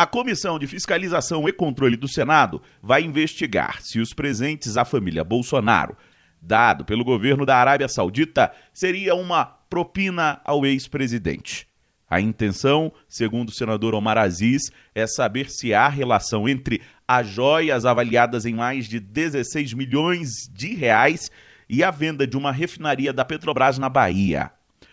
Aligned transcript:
A 0.00 0.06
Comissão 0.06 0.58
de 0.58 0.66
Fiscalização 0.66 1.46
e 1.46 1.52
Controle 1.52 1.94
do 1.94 2.08
Senado 2.08 2.62
vai 2.82 3.02
investigar 3.02 3.82
se 3.82 4.00
os 4.00 4.14
presentes 4.14 4.78
à 4.78 4.82
família 4.82 5.22
Bolsonaro, 5.22 5.94
dado 6.40 6.86
pelo 6.86 7.04
governo 7.04 7.44
da 7.44 7.54
Arábia 7.58 7.86
Saudita, 7.86 8.50
seria 8.72 9.14
uma 9.14 9.44
propina 9.44 10.40
ao 10.42 10.64
ex-presidente. 10.64 11.68
A 12.08 12.18
intenção, 12.18 12.90
segundo 13.10 13.50
o 13.50 13.52
senador 13.52 13.94
Omar 13.94 14.16
Aziz, 14.16 14.72
é 14.94 15.06
saber 15.06 15.50
se 15.50 15.74
há 15.74 15.86
relação 15.86 16.48
entre 16.48 16.80
as 17.06 17.28
joias 17.28 17.84
avaliadas 17.84 18.46
em 18.46 18.54
mais 18.54 18.88
de 18.88 19.00
16 19.00 19.74
milhões 19.74 20.30
de 20.50 20.74
reais 20.74 21.30
e 21.68 21.84
a 21.84 21.90
venda 21.90 22.26
de 22.26 22.38
uma 22.38 22.52
refinaria 22.52 23.12
da 23.12 23.22
Petrobras 23.22 23.76
na 23.76 23.90
Bahia. 23.90 24.50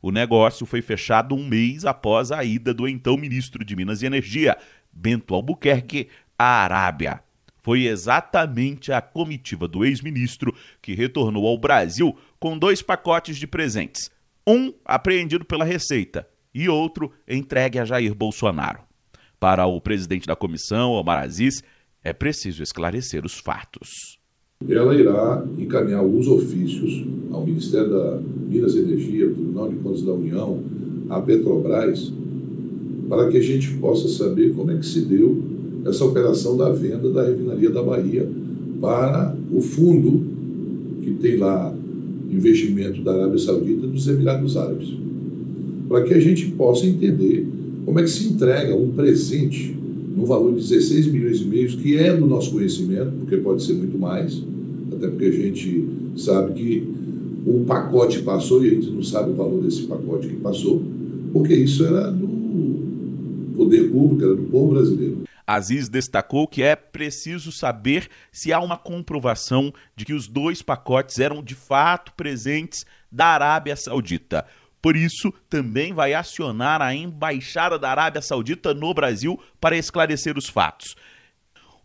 O 0.00 0.10
negócio 0.10 0.64
foi 0.64 0.80
fechado 0.80 1.34
um 1.34 1.46
mês 1.46 1.84
após 1.84 2.30
a 2.30 2.44
ida 2.44 2.72
do 2.72 2.86
então 2.86 3.16
ministro 3.16 3.64
de 3.64 3.74
Minas 3.74 4.02
e 4.02 4.06
Energia, 4.06 4.56
Bento 4.92 5.34
Albuquerque, 5.34 6.08
à 6.38 6.62
Arábia. 6.62 7.20
Foi 7.62 7.86
exatamente 7.86 8.92
a 8.92 9.00
comitiva 9.00 9.66
do 9.66 9.84
ex-ministro 9.84 10.54
que 10.80 10.94
retornou 10.94 11.46
ao 11.46 11.58
Brasil 11.58 12.16
com 12.38 12.56
dois 12.56 12.80
pacotes 12.80 13.36
de 13.36 13.46
presentes. 13.46 14.10
Um 14.46 14.72
apreendido 14.84 15.44
pela 15.44 15.64
Receita 15.64 16.26
e 16.54 16.68
outro 16.68 17.12
entregue 17.26 17.78
a 17.78 17.84
Jair 17.84 18.14
Bolsonaro. 18.14 18.80
Para 19.38 19.66
o 19.66 19.80
presidente 19.80 20.26
da 20.26 20.34
comissão, 20.34 20.92
Omar 20.92 21.22
Aziz, 21.22 21.62
é 22.02 22.12
preciso 22.12 22.62
esclarecer 22.62 23.26
os 23.26 23.38
fatos. 23.38 23.88
Ela 24.68 24.94
irá 24.94 25.44
encaminhar 25.56 26.02
os 26.02 26.26
ofícios 26.26 27.04
ao 27.30 27.44
Ministério 27.44 27.90
da 27.90 28.20
Minas 28.48 28.74
Energia, 28.74 29.26
ao 29.26 29.32
Tribunal 29.32 29.68
de 29.68 29.76
Contas 29.76 30.02
da 30.02 30.12
União, 30.12 30.58
à 31.08 31.20
Petrobras, 31.20 32.12
para 33.08 33.28
que 33.28 33.36
a 33.36 33.42
gente 33.42 33.74
possa 33.74 34.08
saber 34.08 34.52
como 34.54 34.70
é 34.70 34.76
que 34.76 34.86
se 34.86 35.00
deu 35.00 35.42
essa 35.84 36.04
operação 36.04 36.56
da 36.56 36.70
venda 36.70 37.10
da 37.10 37.24
refinaria 37.24 37.70
da 37.70 37.82
Bahia 37.82 38.28
para 38.80 39.36
o 39.52 39.60
fundo 39.60 40.22
que 41.02 41.12
tem 41.12 41.36
lá 41.36 41.74
investimento 42.30 43.02
da 43.02 43.14
Arábia 43.14 43.38
Saudita 43.38 43.86
e 43.86 43.88
dos 43.88 44.06
Emirados 44.06 44.56
Árabes. 44.56 44.88
Para 45.88 46.02
que 46.02 46.14
a 46.14 46.20
gente 46.20 46.50
possa 46.50 46.86
entender 46.86 47.46
como 47.84 47.98
é 47.98 48.02
que 48.02 48.10
se 48.10 48.28
entrega 48.28 48.76
um 48.76 48.90
presente 48.90 49.74
no 50.14 50.26
valor 50.26 50.54
de 50.54 50.60
16 50.60 51.06
milhões 51.06 51.40
e 51.40 51.44
meio, 51.44 51.68
que 51.68 51.96
é 51.96 52.14
do 52.14 52.26
nosso 52.26 52.50
conhecimento, 52.50 53.12
porque 53.20 53.36
pode 53.38 53.62
ser 53.62 53.74
muito 53.74 53.98
mais, 53.98 54.42
até 54.92 55.08
porque 55.08 55.24
a 55.26 55.30
gente 55.30 55.84
sabe 56.16 56.52
que 56.52 56.97
um 57.48 57.64
pacote 57.64 58.22
passou 58.22 58.64
e 58.64 58.68
a 58.68 58.74
gente 58.74 58.90
não 58.90 59.02
sabe 59.02 59.30
o 59.30 59.34
valor 59.34 59.62
desse 59.62 59.86
pacote 59.86 60.28
que 60.28 60.36
passou, 60.36 60.82
porque 61.32 61.54
isso 61.54 61.84
era 61.84 62.10
do 62.10 63.54
poder 63.56 63.90
público, 63.90 64.24
era 64.24 64.36
do 64.36 64.42
povo 64.44 64.74
brasileiro. 64.74 65.22
Aziz 65.46 65.88
destacou 65.88 66.46
que 66.46 66.62
é 66.62 66.76
preciso 66.76 67.50
saber 67.50 68.08
se 68.30 68.52
há 68.52 68.60
uma 68.60 68.76
comprovação 68.76 69.72
de 69.96 70.04
que 70.04 70.12
os 70.12 70.28
dois 70.28 70.60
pacotes 70.60 71.18
eram 71.18 71.42
de 71.42 71.54
fato 71.54 72.12
presentes 72.12 72.84
da 73.10 73.28
Arábia 73.28 73.74
Saudita. 73.74 74.44
Por 74.82 74.94
isso, 74.94 75.32
também 75.48 75.94
vai 75.94 76.12
acionar 76.12 76.82
a 76.82 76.94
Embaixada 76.94 77.78
da 77.78 77.90
Arábia 77.90 78.20
Saudita 78.20 78.74
no 78.74 78.92
Brasil 78.92 79.40
para 79.58 79.76
esclarecer 79.76 80.36
os 80.36 80.48
fatos. 80.48 80.94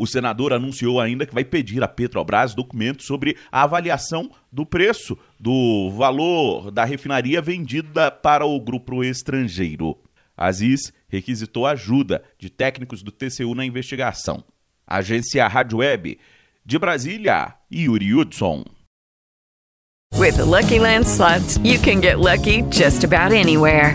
O 0.00 0.06
senador 0.06 0.54
anunciou 0.54 0.98
ainda 0.98 1.26
que 1.26 1.34
vai 1.34 1.44
pedir 1.44 1.82
à 1.82 1.86
Petrobras 1.86 2.54
documentos 2.54 3.04
sobre 3.04 3.36
a 3.52 3.64
avaliação 3.64 4.30
do 4.50 4.64
preço 4.64 5.14
do 5.38 5.90
valor 5.90 6.70
da 6.70 6.86
refinaria 6.86 7.42
vendida 7.42 8.10
para 8.10 8.46
o 8.46 8.58
grupo 8.58 9.04
estrangeiro. 9.04 9.98
Aziz 10.34 10.90
requisitou 11.06 11.66
ajuda 11.66 12.24
de 12.38 12.48
técnicos 12.48 13.02
do 13.02 13.12
TCU 13.12 13.54
na 13.54 13.66
investigação. 13.66 14.42
Agência 14.86 15.46
Rádio 15.46 15.80
Web 15.80 16.18
de 16.64 16.78
Brasília, 16.78 17.54
Yuri 17.70 18.14
Hudson. 18.14 18.64
With 20.16 20.38
the 20.38 20.46
Lucky 20.46 20.78
Land 20.78 21.04
slots, 21.04 21.58
you 21.58 21.78
can 21.78 22.00
get 22.00 22.18
lucky 22.18 22.62
just 22.70 23.04
about 23.04 23.34
anywhere. 23.34 23.94